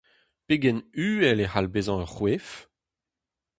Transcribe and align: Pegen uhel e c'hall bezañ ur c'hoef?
Pegen 0.45 0.77
uhel 1.07 1.39
e 1.45 1.47
c'hall 1.51 1.71
bezañ 1.73 2.01
ur 2.03 2.11
c'hoef? 2.13 2.49